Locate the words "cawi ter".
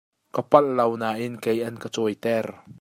1.95-2.45